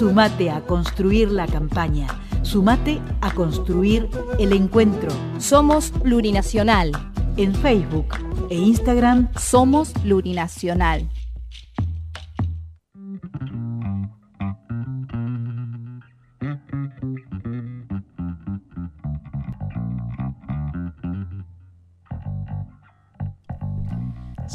[0.00, 2.06] Sumate a construir la campaña.
[2.40, 5.10] Sumate a construir el encuentro.
[5.36, 6.92] Somos Plurinacional.
[7.36, 8.06] En Facebook
[8.48, 11.06] e Instagram somos Plurinacional.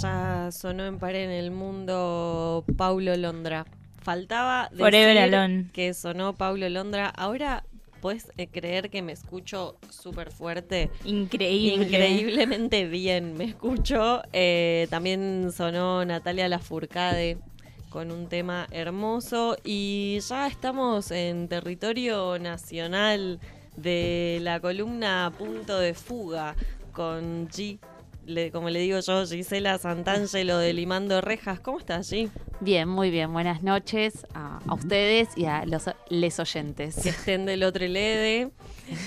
[0.01, 3.67] Ya sonó en par en el mundo Paulo Londra.
[4.05, 7.07] Faltaba decir que sonó Paulo Londra.
[7.09, 7.63] Ahora
[8.01, 10.91] puedes eh, creer que me escucho súper fuerte.
[11.05, 11.85] Increíble.
[11.85, 14.21] Increíblemente bien me escucho.
[14.31, 17.39] Eh, también sonó Natalia Lafourcade
[17.89, 19.57] con un tema hermoso.
[19.63, 23.39] Y ya estamos en territorio nacional
[23.75, 26.55] de la columna Punto de Fuga
[26.91, 27.79] con G
[28.51, 31.59] como le digo yo, Gisela Santangelo de Limando Rejas.
[31.59, 32.29] ¿Cómo estás, G?
[32.59, 33.31] Bien, muy bien.
[33.31, 36.95] Buenas noches a, ustedes y a los les oyentes.
[37.03, 38.51] Que estén del otro lede.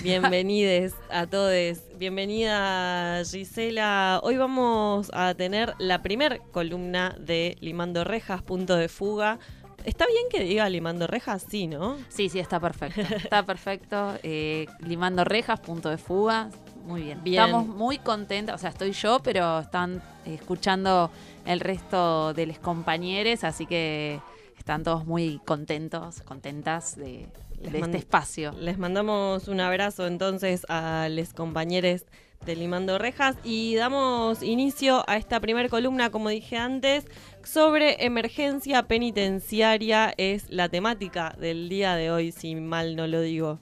[0.03, 1.79] Bienvenides a todos.
[1.97, 4.21] Bienvenida, Gisela.
[4.23, 9.39] Hoy vamos a tener la primer columna de Limando Rejas, punto de fuga.
[9.83, 11.45] ¿Está bien que diga limando rejas?
[11.49, 11.97] Sí, ¿no?
[12.09, 13.01] Sí, sí, está perfecto.
[13.15, 14.13] Está perfecto.
[14.23, 16.49] Eh, limando rejas, punto de fuga.
[16.85, 17.21] Muy bien.
[17.25, 21.11] Estamos muy contentos, o sea, estoy yo, pero están escuchando
[21.45, 24.19] el resto de los compañeros, así que
[24.57, 27.27] están todos muy contentos, contentas de,
[27.61, 28.53] este espacio.
[28.53, 32.05] Les mandamos un abrazo entonces a los compañeros
[32.45, 37.05] de Limando Rejas y damos inicio a esta primera columna, como dije antes,
[37.43, 40.13] sobre emergencia penitenciaria.
[40.17, 43.59] Es la temática del día de hoy, si mal no lo digo.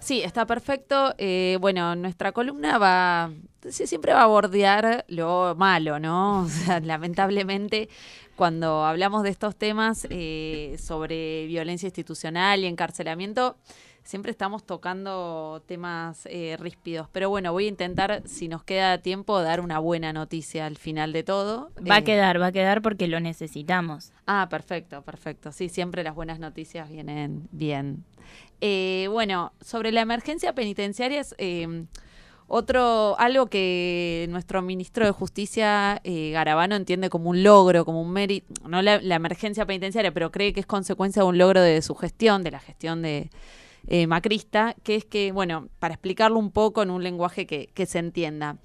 [0.00, 1.14] Sí, está perfecto.
[1.18, 3.32] Eh, bueno, nuestra columna va,
[3.68, 6.42] siempre va a bordear lo malo, ¿no?
[6.44, 7.88] O sea, lamentablemente,
[8.36, 13.56] cuando hablamos de estos temas eh, sobre violencia institucional y encarcelamiento,
[14.08, 17.08] siempre estamos tocando temas eh, ríspidos.
[17.12, 21.12] Pero bueno, voy a intentar, si nos queda tiempo, dar una buena noticia al final
[21.12, 21.70] de todo.
[21.78, 24.12] Va a quedar, va a quedar porque lo necesitamos.
[24.26, 25.52] Ah, perfecto, perfecto.
[25.52, 28.04] Sí, siempre las buenas noticias vienen bien.
[28.62, 31.84] Eh, bueno, sobre la emergencia penitenciaria es eh,
[32.46, 38.10] otro, algo que nuestro ministro de Justicia, eh, Garabano, entiende como un logro, como un
[38.10, 41.94] mérito, no la, emergencia penitenciaria, pero cree que es consecuencia de un logro de su
[41.94, 43.28] gestión, de la gestión de
[44.06, 47.98] Macrista, que es que, bueno, para explicarlo un poco en un lenguaje que, que se
[47.98, 48.58] entienda.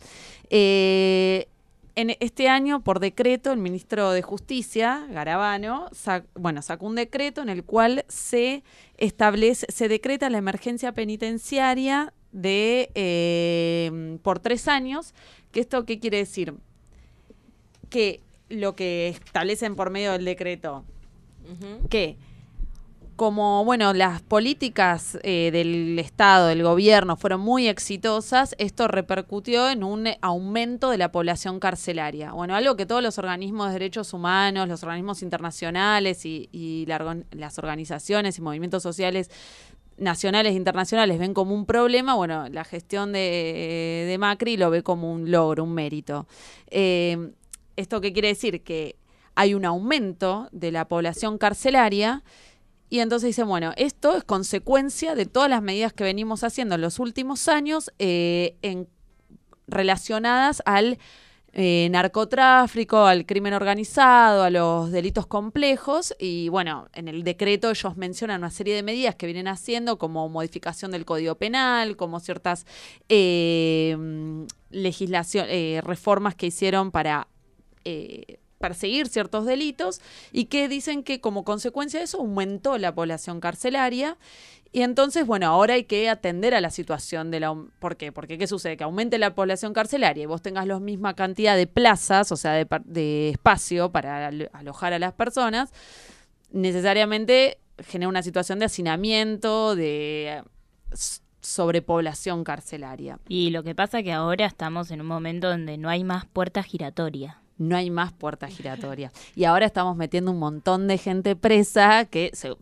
[0.49, 1.47] Eh,
[1.95, 5.89] en este año, por decreto, el ministro de Justicia, Garabano,
[6.33, 8.63] bueno, sacó un decreto en el cual se
[8.97, 15.13] establece, se decreta la emergencia penitenciaria de eh, por tres años.
[15.51, 16.55] ¿Que esto qué quiere decir?
[17.89, 20.83] Que lo que establecen por medio del decreto,
[21.89, 22.17] que
[23.15, 29.83] como, bueno, las políticas eh, del Estado, del gobierno, fueron muy exitosas, esto repercutió en
[29.83, 32.31] un aumento de la población carcelaria.
[32.31, 38.37] Bueno, algo que todos los organismos de derechos humanos, los organismos internacionales y, las organizaciones
[38.37, 39.29] y movimientos sociales
[39.97, 45.11] nacionales e internacionales ven como un problema, bueno, la gestión de, Macri lo ve como
[45.11, 46.27] un logro, un mérito.
[46.71, 47.31] Eh,
[47.75, 48.63] ¿Esto qué quiere decir?
[48.63, 48.95] Que
[49.35, 52.23] hay un aumento de la población carcelaria
[52.93, 56.81] y entonces dicen, bueno, esto es consecuencia de todas las medidas que venimos haciendo en
[56.81, 58.87] los últimos años eh, en,
[59.65, 60.99] relacionadas al
[61.53, 66.13] eh, narcotráfico, al crimen organizado, a los delitos complejos.
[66.19, 70.29] Y bueno, en el decreto ellos mencionan una serie de medidas que vienen haciendo, como
[70.29, 72.67] modificación del Código Penal, como ciertas
[73.09, 73.97] eh,
[74.69, 75.47] legislación,
[75.83, 77.27] reformas que hicieron para
[78.63, 79.99] perseguir ciertos delitos
[80.31, 84.17] y que dicen que como consecuencia de eso aumentó la población carcelaria
[84.71, 87.53] y entonces, bueno, ahora hay que atender a la situación de la...
[87.79, 88.13] ¿Por qué?
[88.13, 88.77] Porque ¿qué sucede?
[88.77, 92.53] Que aumente la población carcelaria y vos tengas la misma cantidad de plazas, o sea,
[92.53, 95.73] de, espacio para alojar a las personas,
[96.51, 100.41] necesariamente genera una situación de hacinamiento, de
[101.41, 103.19] sobrepoblación carcelaria.
[103.27, 106.25] Y lo que pasa es que ahora estamos en un momento donde no hay más
[106.25, 109.11] puerta giratoria no hay más puerta giratoria.
[109.35, 112.55] Y ahora estamos metiendo un montón de gente presa que se,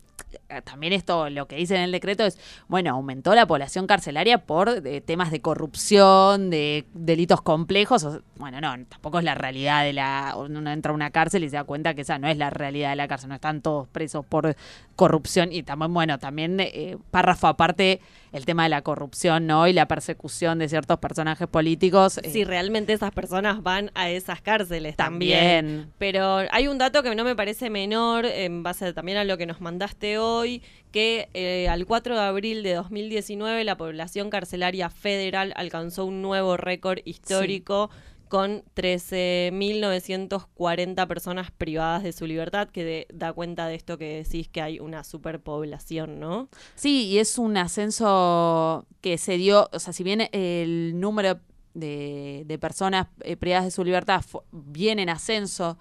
[0.64, 2.38] también esto lo que dice en el decreto es,
[2.68, 8.06] bueno, aumentó la población carcelaria por temas de corrupción, de delitos complejos.
[8.36, 10.34] bueno, no, tampoco es la realidad de la...
[10.36, 12.90] Uno entra a una cárcel y se da cuenta que esa no es la realidad
[12.90, 14.56] de la cárcel, no están todos presos por
[14.96, 18.00] corrupción y también, bueno, también eh, párrafo aparte
[18.32, 19.66] el tema de la corrupción, ¿no?
[19.68, 22.18] Y la persecución de ciertos personajes políticos.
[22.24, 22.44] Si eh.
[22.44, 25.92] realmente esas personas van a esas cárceles también.
[25.98, 29.46] Pero hay un dato que no me parece menor en base también a lo que
[29.46, 35.52] nos mandaste hoy, que eh, al 4 de abril de 2019 la población carcelaria federal
[35.56, 37.90] alcanzó un nuevo récord histórico
[38.28, 44.48] con 13.940 personas privadas de su libertad, que de- da cuenta de esto que decís
[44.48, 46.48] que hay una superpoblación, ¿no?
[46.74, 51.40] Sí, y es un ascenso que se dio, o sea, si bien el número
[51.74, 55.78] de, de personas eh, privadas de su libertad viene en ascenso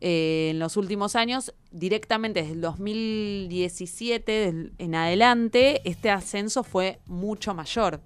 [0.00, 7.00] eh, en los últimos años, directamente desde el 2017 del- en adelante, este ascenso fue
[7.06, 8.00] mucho mayor.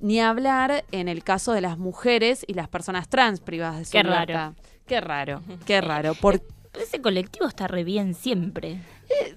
[0.00, 3.90] Ni hablar en el caso de las mujeres y las personas trans privadas de su
[3.92, 4.54] Qué raro.
[4.86, 6.14] Qué raro, qué raro.
[6.14, 6.40] Por,
[6.80, 8.80] Ese colectivo está re bien siempre.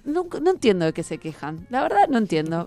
[0.06, 1.66] no, no entiendo de qué se quejan.
[1.72, 2.66] La verdad, no entiendo.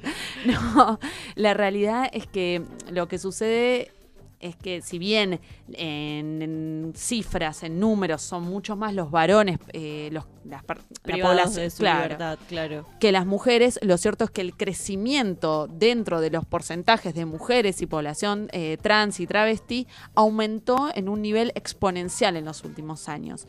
[0.46, 0.98] no,
[1.36, 3.92] la realidad es que lo que sucede
[4.40, 5.40] es que si bien
[5.72, 10.62] en, en cifras, en números, son muchos más los varones, eh, los, las,
[11.04, 12.86] la población- de su claro, libertad, claro.
[13.00, 17.80] que las mujeres, lo cierto es que el crecimiento dentro de los porcentajes de mujeres
[17.82, 23.46] y población eh, trans y travesti aumentó en un nivel exponencial en los últimos años.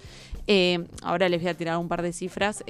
[0.50, 2.64] Eh, ahora les voy a tirar un par de cifras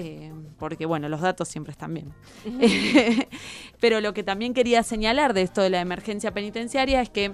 [0.57, 2.11] porque, bueno, los datos siempre están bien.
[3.79, 7.33] Pero lo que también quería señalar de esto de la emergencia penitenciaria es que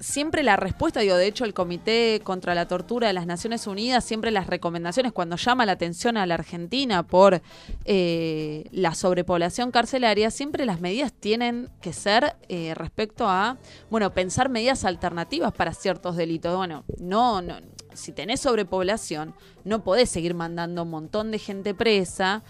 [0.00, 4.04] siempre la respuesta, digo, de hecho el Comité contra la Tortura de las Naciones Unidas,
[4.04, 7.42] siempre las recomendaciones cuando llama la atención a la Argentina por
[7.84, 13.58] eh, la sobrepoblación carcelaria, siempre las medidas tienen que ser eh, respecto a,
[13.90, 16.56] bueno, pensar medidas alternativas para ciertos delitos.
[16.56, 17.56] Bueno, no, no,
[17.94, 19.34] si tenés sobrepoblación,
[19.64, 22.42] no podés seguir mandando un montón de gente presa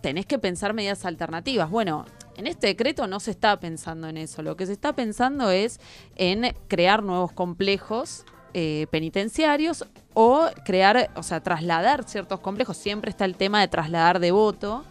[0.00, 1.70] tenés que pensar medidas alternativas.
[1.70, 2.04] Bueno,
[2.36, 4.42] en este decreto no se está pensando en eso.
[4.42, 5.80] Lo que se está pensando es
[6.16, 8.24] en crear nuevos complejos
[8.54, 12.76] eh, penitenciarios o crear, o sea, trasladar ciertos complejos.
[12.76, 14.84] Siempre está el tema de trasladar Devoto,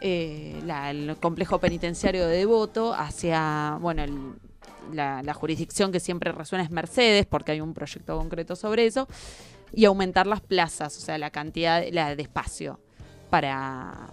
[0.00, 4.02] eh, el complejo penitenciario de Devoto, hacia, bueno,
[4.92, 9.06] la, la jurisdicción que siempre resuena es Mercedes, porque hay un proyecto concreto sobre eso,
[9.72, 12.80] y aumentar las plazas, o sea, la cantidad la de espacio
[13.30, 14.12] para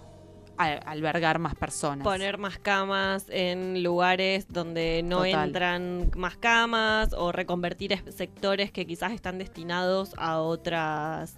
[0.64, 2.04] albergar más personas.
[2.04, 5.46] Poner más camas en lugares donde no Total.
[5.48, 11.36] entran más camas o reconvertir es- sectores que quizás están destinados a otras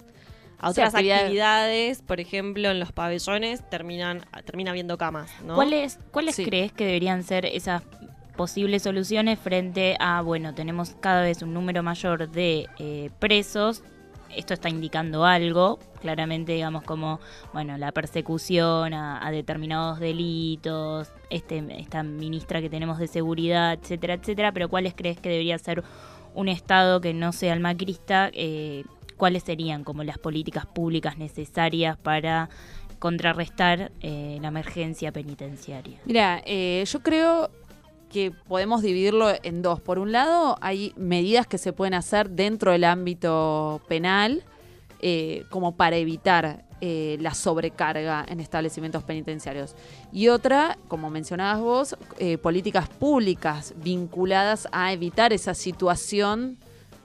[0.57, 1.21] a Sí, otras actividades.
[1.23, 5.53] actividades, por ejemplo, en los pabellones terminan termina habiendo camas, ¿no?
[5.55, 6.45] ¿Cuáles, cuáles Sí.
[6.45, 7.83] crees que deberían ser esas
[8.37, 13.83] posibles soluciones frente a, bueno, tenemos cada vez un número mayor de eh, presos?
[14.29, 17.19] Esto está indicando algo, claramente, digamos, como,
[17.53, 24.51] bueno, la persecución a, determinados delitos, este, esta ministra que tenemos de seguridad, etcétera, etcétera,
[24.51, 25.83] pero ¿cuáles crees que debería ser
[26.33, 28.29] un Estado que no sea el macrista?
[28.33, 28.83] Eh,
[29.17, 32.49] ¿Cuáles serían como las políticas públicas necesarias para
[32.99, 35.99] contrarrestar eh, la emergencia penitenciaria?
[36.05, 37.49] Mira, eh, yo creo
[38.09, 39.79] que podemos dividirlo en dos.
[39.81, 44.43] Por un lado, hay medidas que se pueden hacer dentro del ámbito penal,
[45.01, 49.75] eh, como para evitar eh, la sobrecarga en establecimientos penitenciarios.
[50.11, 56.57] Y otra, como mencionabas vos, eh, políticas públicas vinculadas a evitar esa situación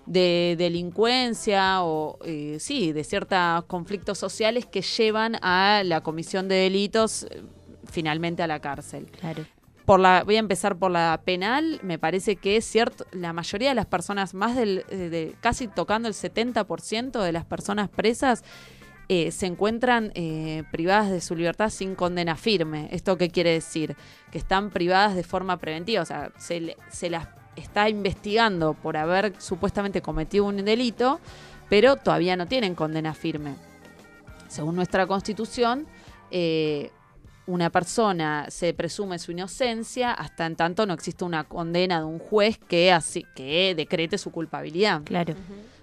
[0.06, 6.56] de delincuencia o, eh, sí, de ciertos conflictos sociales que llevan a la comisión de
[6.56, 7.42] delitos eh,
[7.84, 9.06] finalmente a la cárcel.
[9.20, 9.44] Claro.
[9.84, 11.80] Por la, voy a empezar por la penal.
[11.82, 16.08] Me parece que es cierto, la mayoría de las personas, más del, de, casi tocando
[16.08, 18.44] el 70% de las personas presas,
[19.08, 22.88] eh, se encuentran eh, privadas de su libertad sin condena firme.
[22.92, 23.96] ¿Esto qué quiere decir?
[24.30, 30.02] Que están privadas de forma preventiva, o sea, se las está investigando por haber supuestamente
[30.02, 31.20] cometido un delito,
[31.68, 33.54] pero todavía no tienen condena firme.
[34.48, 35.86] Según nuestra constitución,
[36.30, 36.90] eh,
[37.50, 42.18] una persona se presume su inocencia hasta en tanto no existe una condena de un
[42.18, 45.02] juez que, así, que decrete su culpabilidad.
[45.04, 45.34] Claro.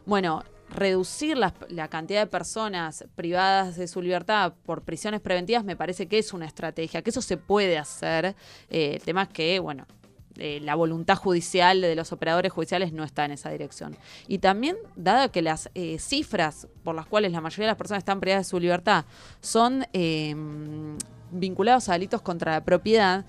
[0.05, 5.75] Bueno, reducir la, la cantidad de personas privadas de su libertad por prisiones preventivas me
[5.75, 8.35] parece que es una estrategia, que eso se puede hacer.
[8.69, 9.85] Eh, el tema es que, bueno,
[10.39, 13.97] eh, la voluntad judicial de los operadores judiciales no está en esa dirección.
[14.27, 18.01] Y también, dado que las eh, cifras por las cuales la mayoría de las personas
[18.01, 19.05] están privadas de su libertad
[19.41, 20.35] son eh,
[21.31, 23.25] vinculados a delitos contra la propiedad,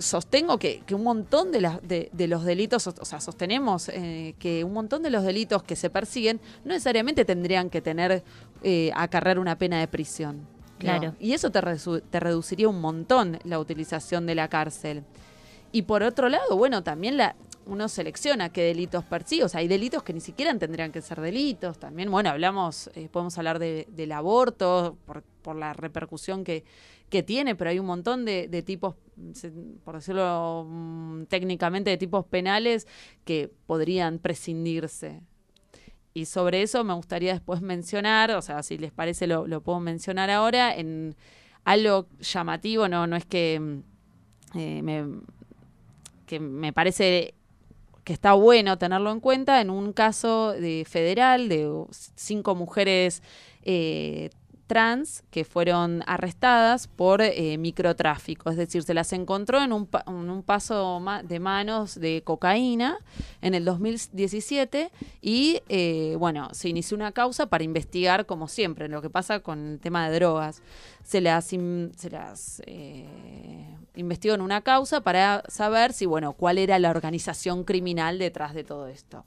[0.00, 4.64] sostengo que, que un montón de, de, de los delitos, o sea, sostenemos eh, que
[4.64, 8.22] un montón de los delitos que se persiguen no necesariamente tendrían que tener,
[8.62, 10.46] eh, acarrear una pena de prisión.
[10.78, 11.14] Claro.
[11.18, 11.60] Y eso te,
[12.10, 15.02] te reduciría un montón la utilización de la cárcel.
[15.72, 17.34] Y por otro lado, bueno, también la,
[17.68, 19.44] uno selecciona qué delitos persigue.
[19.44, 21.78] O sea, hay delitos que ni siquiera tendrían que ser delitos.
[21.78, 26.64] También, bueno, hablamos, eh, podemos hablar de, del aborto por, por la repercusión que,
[27.10, 28.94] que tiene, pero hay un montón de, tipos,
[29.84, 32.86] por decirlo mm, técnicamente, de tipos penales
[33.24, 35.20] que podrían prescindirse.
[36.14, 39.78] Y sobre eso me gustaría después mencionar, o sea, si les parece lo, lo puedo
[39.78, 41.14] mencionar ahora, en
[41.64, 45.20] algo llamativo, no, no es que, mm, eh,
[46.26, 47.34] que me parece
[48.08, 51.70] que está bueno tenerlo en cuenta, en un caso de federal de
[52.14, 53.22] cinco mujeres
[53.64, 54.30] eh,
[54.66, 60.42] trans que fueron arrestadas por eh, microtráfico, es decir, se las encontró en un, un
[60.42, 62.96] paso de manos de cocaína
[63.42, 69.02] en el 2017 y eh, bueno, se inició una causa para investigar como siempre lo
[69.02, 70.62] que pasa con el tema de drogas.
[71.04, 72.62] Se las, se las
[73.94, 78.64] investigó en una causa para saber si, bueno, cuál era la organización criminal detrás de
[78.64, 79.24] todo esto.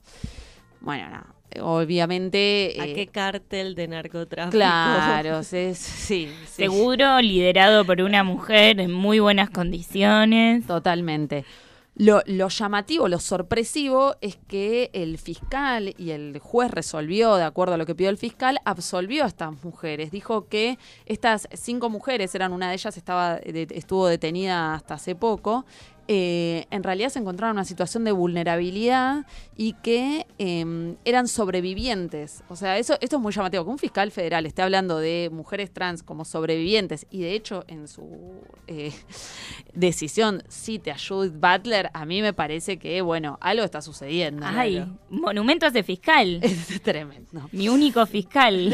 [0.80, 2.76] Bueno, nada, obviamente...
[2.80, 4.52] ¿A eh, qué cártel de narcotráfico?
[4.52, 6.32] Claro, sí, sí.
[6.46, 10.66] Seguro liderado por una mujer en muy buenas condiciones.
[10.66, 11.44] Totalmente.
[11.94, 17.74] Lo, lo llamativo, lo sorpresivo es que el fiscal y el juez resolvió, de acuerdo
[17.74, 20.10] a lo que pidió el fiscal, absolvió a estas mujeres.
[20.10, 25.66] Dijo que estas cinco mujeres, eran una de ellas, estaba, estuvo detenida hasta hace poco,
[26.08, 29.24] eh, en realidad se encontraban en una situación de vulnerabilidad
[29.56, 32.42] y que eh, eran sobrevivientes.
[32.48, 33.64] O sea, eso, esto es muy llamativo.
[33.64, 37.88] Que un fiscal federal esté hablando de mujeres trans como sobrevivientes y de hecho en
[37.88, 38.92] su eh,
[39.74, 44.44] decisión cite a Judith Butler, a mí me parece que, bueno, algo está sucediendo.
[44.46, 44.98] Ay, Lalo.
[45.10, 46.40] monumento a ese fiscal.
[46.72, 47.48] Es tremendo.
[47.52, 48.72] Mi único fiscal.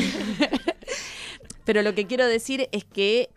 [1.64, 3.28] Pero lo que quiero decir es que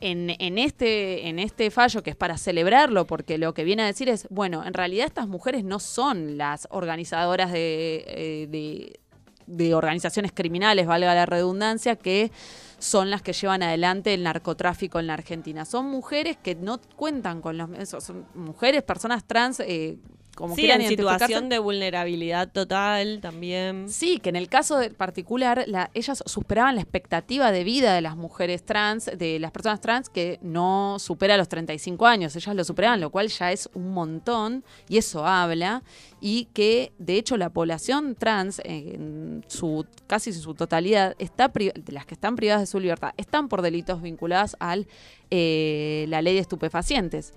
[0.00, 3.86] en, en este, en este fallo, que es para celebrarlo, porque lo que viene a
[3.86, 9.00] decir es, bueno, en realidad estas mujeres no son las organizadoras de, eh, de,
[9.46, 12.30] de organizaciones criminales, valga la redundancia, que
[12.78, 15.64] son las que llevan adelante el narcotráfico en la Argentina.
[15.64, 17.70] Son mujeres que no cuentan con los...
[17.78, 19.98] eso, Son mujeres, personas trans, eh,
[20.38, 23.88] como Sí, quieran en situación de vulnerabilidad total también.
[23.88, 28.00] Sí, que en el caso de particular, la- ellas superaban la expectativa de vida de
[28.02, 32.36] las mujeres trans, de las personas trans que no supera los 35 años.
[32.36, 35.82] Ellas lo superaban, lo cual ya es un montón, y eso habla.
[36.20, 41.50] Y que, de hecho, la población trans, eh, en su casi en su totalidad, está
[41.90, 46.40] las que están privadas de su libertad, están por delitos vinculados a la ley de
[46.40, 47.34] estupefacientes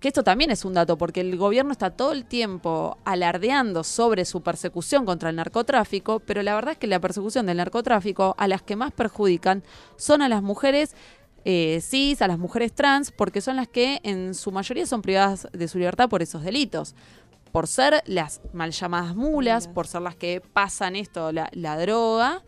[0.00, 4.24] que esto también es un dato, porque el gobierno está todo el tiempo alardeando sobre
[4.24, 8.46] su persecución contra el narcotráfico, pero la verdad es que la persecución del narcotráfico a
[8.46, 9.64] las que más perjudican
[9.96, 10.94] son a las mujeres
[11.44, 15.48] eh, cis, a las mujeres trans, porque son las que en su mayoría son privadas
[15.52, 16.94] de su libertad por esos delitos.
[17.52, 22.42] Por ser las mal llamadas mulas, por ser las que pasan esto, la, la droga,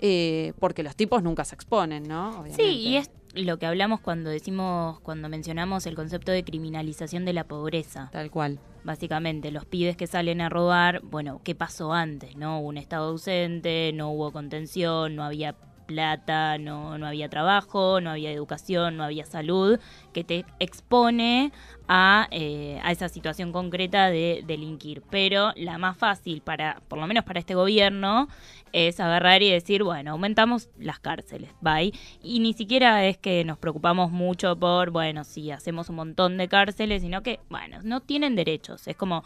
[0.00, 2.32] eh, porque los tipos nunca se exponen, ¿no?
[2.32, 2.64] Sí, Obviamente.
[2.64, 7.44] y es lo que hablamos cuando decimos, cuando mencionamos el concepto de criminalización de la
[7.44, 8.08] pobreza.
[8.12, 8.58] Tal cual.
[8.84, 12.36] Básicamente, los pibes que salen a robar, bueno, ¿qué pasó antes?
[12.36, 12.60] ¿No?
[12.60, 15.54] Hubo un estado ausente, no hubo contención, no había
[15.86, 19.78] plata, no, no había trabajo, no había educación, no había salud,
[20.12, 21.52] que te expone
[21.88, 25.02] a, eh, a esa situación concreta de delinquir.
[25.10, 28.28] Pero la más fácil para, por lo menos para este gobierno,
[28.72, 31.92] es agarrar y decir, bueno, aumentamos las cárceles, bye.
[32.22, 36.48] Y ni siquiera es que nos preocupamos mucho por, bueno, si hacemos un montón de
[36.48, 38.86] cárceles, sino que, bueno, no tienen derechos.
[38.86, 39.24] Es como,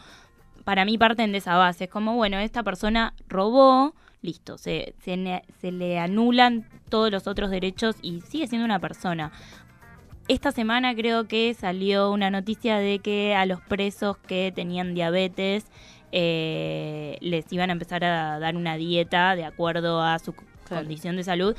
[0.63, 1.85] para mí parten de esa base.
[1.85, 7.95] Es como, bueno, esta persona robó, listo, se, se, le anulan todos los otros derechos
[8.01, 9.31] y sigue siendo una persona.
[10.27, 15.65] Esta semana creo que salió una noticia de que a los presos que tenían diabetes
[16.11, 20.83] eh, les iban a empezar a dar una dieta de acuerdo a su Claro.
[20.83, 21.55] condición de salud.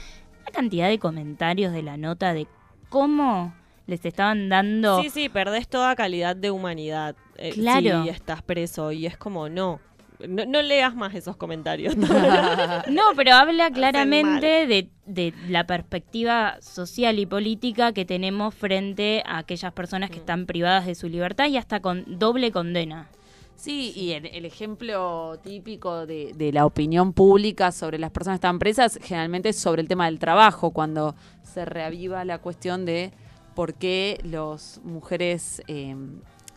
[0.47, 2.47] La cantidad de comentarios de la nota de
[2.88, 3.52] cómo
[3.87, 5.02] les estaban dando...
[5.02, 7.14] Sí, sí, perdés toda calidad de humanidad.
[7.37, 8.04] eh, Claro.
[8.04, 9.81] Si estás preso y es como, no.
[10.29, 11.95] No, no leas más esos comentarios.
[12.88, 19.38] No, pero habla claramente de, de la perspectiva social y política que tenemos frente a
[19.38, 20.12] aquellas personas Mm.
[20.12, 23.09] que están privadas de su libertad y hasta con doble condena.
[23.57, 28.47] Sí, y el, el ejemplo típico de, de la opinión pública sobre las personas que
[28.47, 33.12] están presas generalmente es sobre el tema del trabajo, cuando se reaviva la cuestión de
[33.55, 35.95] por qué las mujeres, eh,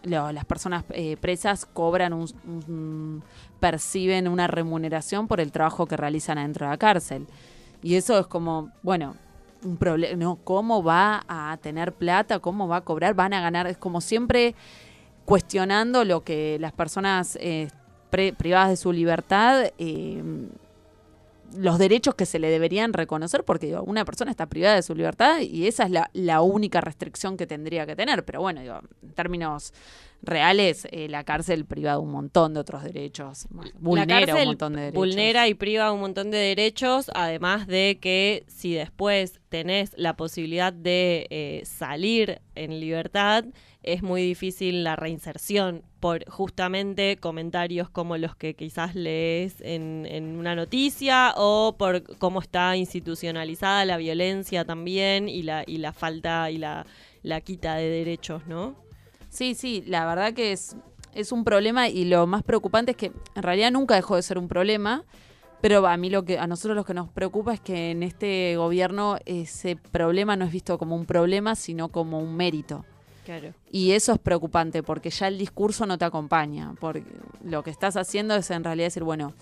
[0.05, 3.21] lo- las personas eh, presas cobran un,
[3.59, 7.27] perciben una remuneración por el trabajo que realizan adentro de la cárcel.
[7.83, 9.15] Y eso es como, bueno,
[9.63, 10.37] un problema, ¿no?
[10.43, 12.39] ¿Cómo va a tener plata?
[12.39, 13.13] ¿Cómo va a cobrar?
[13.15, 14.55] Van a ganar, es como siempre
[15.25, 17.67] cuestionando lo que las personas eh,
[18.09, 20.23] pre- privadas de su libertad eh,
[21.53, 24.95] los derechos que se le deberían reconocer, porque digo, una persona está privada de su
[24.95, 28.25] libertad y esa es la, la única restricción que tendría que tener.
[28.25, 29.73] Pero bueno, digo, en términos
[30.21, 33.47] reales, eh, la cárcel priva de un montón de otros derechos,
[33.79, 34.95] vulnera la cárcel un montón de derechos.
[34.95, 40.73] vulnera y priva un montón de derechos, además de que si después tenés la posibilidad
[40.73, 43.45] de eh, salir en libertad,
[43.83, 50.37] es muy difícil la reinserción por justamente comentarios como los que quizás lees en, en
[50.37, 56.49] una noticia o por cómo está institucionalizada la violencia también y la, y la falta
[56.49, 56.87] y la,
[57.21, 58.84] la quita de derechos, ¿no?
[59.35, 60.77] Sí, sí, la verdad que es,
[61.13, 64.37] es un problema y lo más preocupante es que en realidad nunca dejó de ser
[64.37, 65.03] un problema,
[65.59, 68.55] pero a mí lo que a nosotros lo que nos preocupa es que en este
[68.55, 72.85] gobierno ese problema no es visto como un problema, sino como un mérito.
[73.25, 73.53] Claro.
[73.69, 77.03] Y eso es preocupante porque ya el discurso no te acompaña, porque
[77.43, 79.33] lo que estás haciendo es en realidad decir, bueno,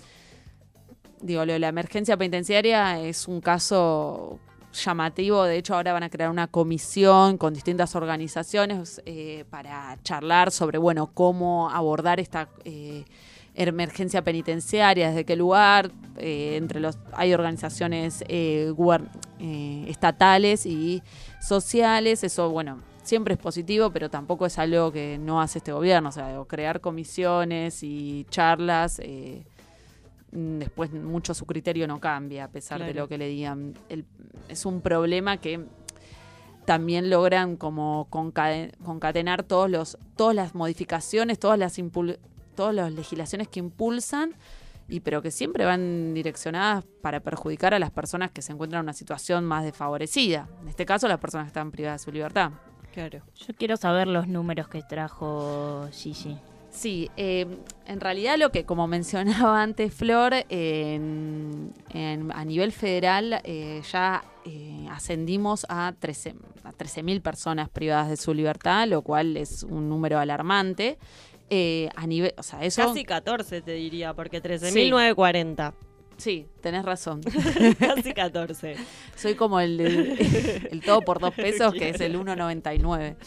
[1.21, 4.39] digo, lo de la emergencia penitenciaria es un caso
[4.73, 10.51] llamativo, de hecho ahora van a crear una comisión con distintas organizaciones eh, para charlar
[10.51, 13.05] sobre, bueno, cómo abordar esta eh,
[13.55, 18.23] emergencia penitenciaria, desde qué lugar, eh, entre los hay organizaciones
[19.37, 21.03] estatales y
[21.39, 26.09] sociales, eso, bueno, siempre es positivo, pero tampoco es algo que no hace este gobierno,
[26.09, 28.99] o sea, crear comisiones y charlas,
[30.33, 33.73] después mucho su criterio no cambia, a pesar de lo que le digan.
[33.89, 34.05] El-
[34.49, 35.65] es un problema que
[36.65, 42.17] también logran como concatenar todos los, todas las modificaciones, todas las impul-
[42.55, 44.33] todas las legislaciones que impulsan,
[44.87, 48.85] y pero que siempre van direccionadas para perjudicar a las personas que se encuentran en
[48.85, 50.47] una situación más desfavorecida.
[50.61, 52.51] En este caso, las personas que están privadas de su libertad.
[52.93, 53.21] Claro.
[53.35, 56.37] Yo quiero saber los números que trajo Gigi.
[56.73, 57.45] Sí, eh,
[57.85, 64.23] en realidad lo que, como mencionaba antes Flor, en- en- a nivel federal eh, ya
[64.45, 69.87] eh, ascendimos a 13 a 13.000 personas privadas de su libertad, lo cual es un
[69.89, 70.97] número alarmante.
[71.49, 72.81] Eh, a nivel, o sea, eso...
[72.87, 74.43] Casi 14 te diría, porque Sí.
[74.91, 75.73] 13.940.
[76.17, 77.21] Sí, tenés razón.
[77.79, 78.75] Casi 14.
[79.15, 83.15] Soy como el, el, el todo por dos pesos, que es el 1,99.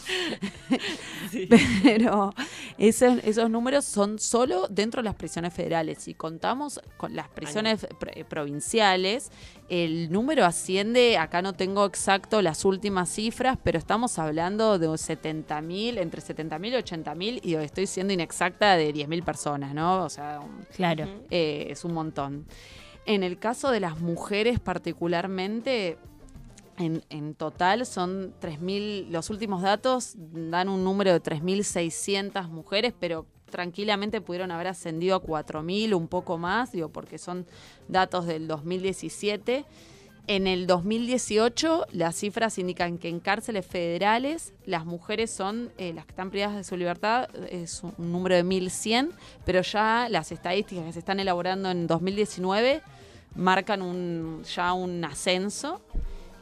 [1.31, 1.49] Sí.
[1.83, 2.33] Pero
[2.77, 5.97] esos, esos números son solo dentro de las prisiones federales.
[6.01, 9.29] Si contamos con las prisiones pro- provinciales,
[9.67, 15.97] el número asciende, acá no tengo exacto las últimas cifras, pero estamos hablando de 70.000,
[15.97, 16.71] entre 70.000 y
[17.03, 20.03] 80.000, y estoy siendo inexacta de 10.000 personas, ¿no?
[20.05, 21.07] O sea, un- Claro.
[21.29, 22.45] Eh, es un montón.
[23.07, 25.97] En el caso de las mujeres particularmente,
[26.77, 34.19] en, total son 3.000, los últimos datos dan un número de 3.600 mujeres, pero tranquilamente
[34.19, 37.47] pudieron haber ascendido a 4.000, un poco más, digo, porque son
[37.87, 39.63] datos del 2017.
[40.27, 46.05] En el 2018 las cifras indican que en cárceles federales las mujeres son, eh, las
[46.05, 49.11] que están privadas de su libertad, es un número de 1.100,
[49.45, 52.81] pero ya las estadísticas que se están elaborando en 2019
[53.37, 55.81] marcan un, ya un ascenso.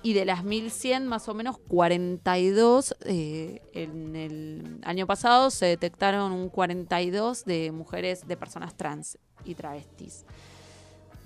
[0.01, 6.31] Y de las 1.100, más o menos 42, eh, en el año pasado se detectaron
[6.31, 10.25] un 42 de mujeres, de personas trans y travestis.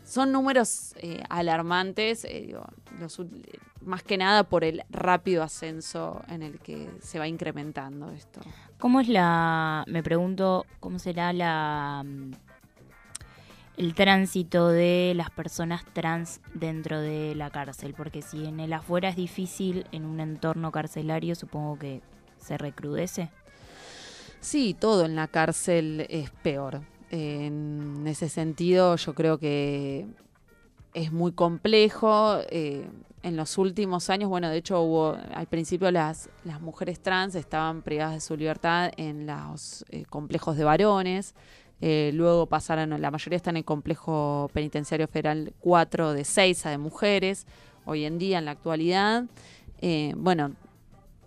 [0.05, 2.55] Son números eh, alarmantes, eh,
[3.81, 8.39] más que nada por el rápido ascenso en el que se va incrementando esto.
[8.79, 12.05] ¿Cómo es la, me pregunto, cómo será la
[13.79, 17.93] el tránsito de las personas trans dentro de la cárcel?
[17.95, 22.01] Porque si en el afuera es difícil, en un entorno carcelario supongo que
[22.37, 23.31] se recrudece.
[24.41, 26.81] Sí, todo en la cárcel es peor.
[27.09, 30.05] En ese sentido, yo creo que
[30.93, 32.39] es muy complejo.
[32.49, 32.85] eh,
[33.21, 37.81] en los últimos años, bueno, de hecho hubo, al principio las, las mujeres trans estaban
[37.81, 41.35] privadas de su libertad en los eh, complejos de varones.
[41.81, 46.77] Eh, luego pasaron, la mayoría están en el complejo penitenciario federal 4 de 6 de
[46.77, 47.45] mujeres.
[47.85, 49.23] Hoy en día, en la actualidad,
[49.81, 50.51] eh, bueno,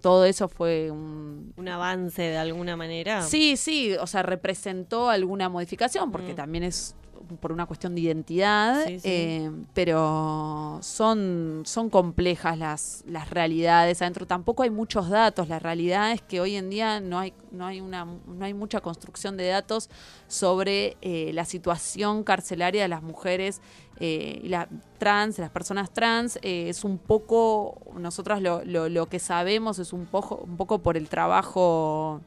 [0.01, 3.23] todo eso fue un, Un avance de alguna manera.
[3.23, 6.37] Sí, sí, o sea, representó alguna modificación, porque Mm.
[6.37, 6.95] también es
[7.41, 9.09] por una cuestión de identidad, Sí, sí.
[9.09, 14.27] eh, pero son, son complejas las, las realidades adentro.
[14.27, 15.49] Tampoco hay muchos datos.
[15.49, 18.81] La realidad es que hoy en día no hay, no hay, una, no hay mucha
[18.81, 19.89] construcción de datos
[20.29, 23.61] sobre eh, la situación carcelaria de las mujeres
[24.01, 26.39] eh, y la trans, las personas trans.
[26.43, 30.97] es un poco, nosotras lo, lo, lo que sabemos es un poco, un poco por
[30.97, 32.21] el trabajo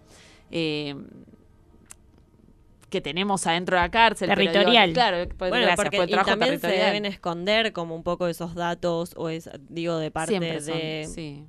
[2.96, 4.30] que tenemos adentro de la cárcel.
[4.30, 4.94] pero digo, Territorial.
[4.94, 6.86] claro, pues, Bueno, gracias, porque y también se territorial.
[6.88, 11.10] deben esconder como un poco esos datos o es digo de parte Siempre son, de
[11.14, 11.46] sí.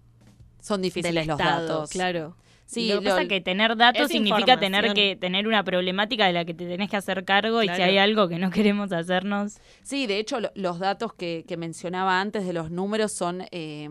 [0.61, 1.91] Son difíciles los Estado, datos.
[1.91, 2.37] claro.
[2.67, 6.33] Sí, lo que pasa es que tener datos significa tener que tener una problemática de
[6.33, 9.59] la que te tenés que hacer cargo y si hay algo que no queremos hacernos.
[9.83, 13.89] Sí, de hecho, lo- los datos que, que mencionaba antes de los números son eh,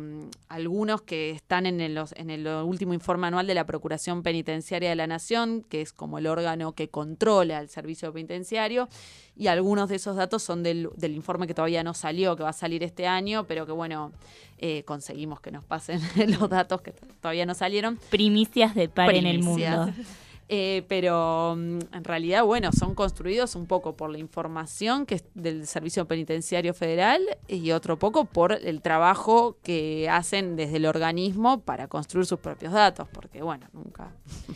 [0.49, 4.95] algunos que están en el, en el último informe anual de la Procuración Penitenciaria de
[4.95, 8.89] la Nación, que es como el órgano que controla el servicio penitenciario,
[9.37, 12.49] y algunos de esos datos son del, del informe que todavía no salió, que va
[12.49, 14.11] a salir este año, pero que bueno,
[14.57, 15.99] eh, conseguimos que nos pasen
[16.39, 17.99] los datos que todavía no salieron.
[18.09, 19.93] Primicias de par en el mundo.
[20.47, 25.23] Eh, pero mm, en realidad, bueno, son construidos un poco por la información que es
[25.33, 31.61] del Servicio Penitenciario Federal y otro poco por el trabajo que hacen desde el organismo
[31.61, 34.11] para construir sus propios datos, porque bueno, nunca.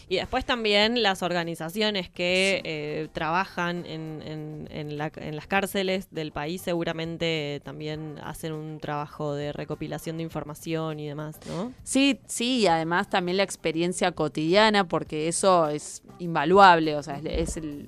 [0.07, 6.07] Y después también las organizaciones que eh, trabajan en, en- en la- en las cárceles
[6.11, 11.73] del país seguramente también hacen un trabajo de recopilación de información y demás, ¿no?
[11.83, 17.25] Sí, sí, y además también la experiencia cotidiana, porque eso es invaluable, o sea, es,
[17.25, 17.87] es el,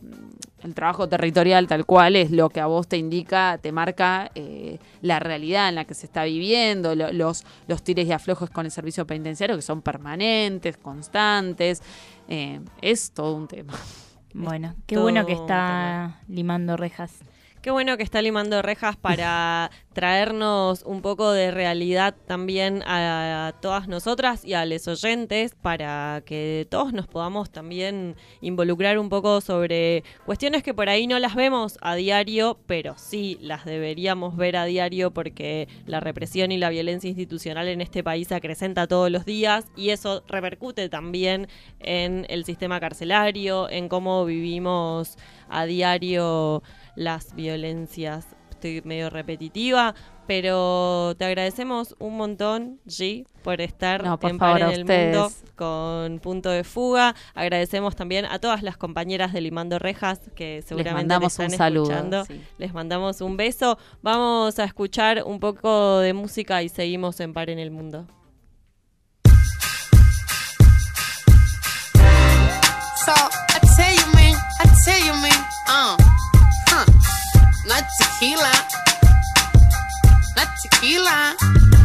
[0.63, 4.79] el trabajo territorial tal cual, es lo que a vos te indica, te marca eh,
[5.01, 8.65] la realidad en la que se está viviendo, lo- los, los tires y aflojos con
[8.65, 11.81] el servicio penitenciario que son permanentes, constantes,
[12.27, 13.73] eh, es todo un tema.
[14.33, 17.11] Bueno, qué todo bueno que está limando rejas.
[17.61, 23.87] Qué bueno que está limando rejas para traernos un poco de realidad también a todas
[23.87, 30.03] nosotras y a los oyentes para que todos nos podamos también involucrar un poco sobre
[30.25, 34.65] cuestiones que por ahí no las vemos a diario, pero sí las deberíamos ver a
[34.65, 39.65] diario porque la represión y la violencia institucional en este país acrecenta todos los días
[39.75, 41.47] y eso repercute también
[41.79, 45.17] en el sistema carcelario, en cómo vivimos
[45.49, 46.63] a diario
[46.95, 48.40] las violencias.
[48.61, 49.95] Estoy medio repetitiva,
[50.27, 54.81] pero te agradecemos un montón, G, por estar No, por en favor, Par en el
[54.81, 55.15] ustedes.
[55.17, 57.15] Mundo con Punto de Fuga.
[57.33, 61.49] Agradecemos también a todas las compañeras de Limando Rejas que Les seguramente mandamos te un
[61.49, 61.83] saludo.
[61.85, 62.25] escuchando.
[62.25, 62.39] sí.
[62.59, 63.79] Les mandamos un beso.
[64.03, 68.05] Vamos a escuchar un poco de música y seguimos en Par en el Mundo.
[73.05, 75.97] So I tell you, man, I tell you, man, uh,
[77.65, 78.51] not tequila,
[80.35, 81.80] not tequila.